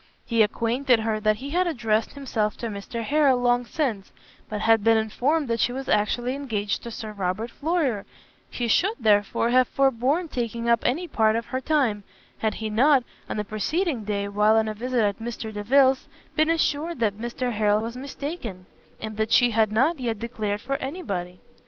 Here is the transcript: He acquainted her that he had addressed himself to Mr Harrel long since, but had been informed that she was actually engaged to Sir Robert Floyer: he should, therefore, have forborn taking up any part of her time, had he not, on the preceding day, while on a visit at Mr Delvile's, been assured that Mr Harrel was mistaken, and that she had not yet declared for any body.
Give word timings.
He 0.25 0.41
acquainted 0.41 1.01
her 1.01 1.19
that 1.19 1.35
he 1.35 1.51
had 1.51 1.67
addressed 1.67 2.13
himself 2.13 2.57
to 2.57 2.69
Mr 2.69 3.03
Harrel 3.03 3.37
long 3.39 3.67
since, 3.67 4.11
but 4.49 4.61
had 4.61 4.83
been 4.83 4.97
informed 4.97 5.47
that 5.49 5.59
she 5.59 5.71
was 5.71 5.87
actually 5.87 6.33
engaged 6.33 6.81
to 6.81 6.89
Sir 6.89 7.11
Robert 7.11 7.51
Floyer: 7.51 8.07
he 8.49 8.67
should, 8.67 8.95
therefore, 8.99 9.51
have 9.51 9.67
forborn 9.67 10.27
taking 10.29 10.67
up 10.67 10.79
any 10.87 11.07
part 11.07 11.35
of 11.35 11.45
her 11.45 11.61
time, 11.61 12.03
had 12.39 12.55
he 12.55 12.67
not, 12.67 13.03
on 13.29 13.37
the 13.37 13.43
preceding 13.45 14.03
day, 14.03 14.27
while 14.27 14.55
on 14.55 14.67
a 14.67 14.73
visit 14.73 15.03
at 15.03 15.19
Mr 15.19 15.53
Delvile's, 15.53 16.07
been 16.35 16.49
assured 16.49 16.99
that 16.99 17.19
Mr 17.19 17.51
Harrel 17.51 17.81
was 17.81 17.95
mistaken, 17.95 18.65
and 18.99 19.17
that 19.17 19.31
she 19.31 19.51
had 19.51 19.71
not 19.71 19.99
yet 19.99 20.17
declared 20.17 20.61
for 20.61 20.77
any 20.77 21.03
body. 21.03 21.41